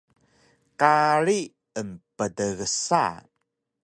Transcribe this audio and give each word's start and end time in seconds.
Kari 0.79 1.39
emptgsa 1.81 3.03